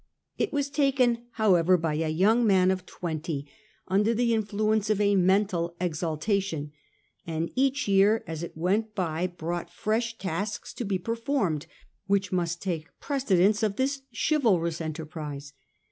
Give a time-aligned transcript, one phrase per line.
[0.39, 3.45] It was taken, how ever, by a young man of twenty,
[3.87, 6.71] under the influence of a mental exaltation,
[7.27, 11.67] and each year as it went by brought fresh tasks to be performed,
[12.07, 15.53] which must take precedence of this chivalrous enterprise.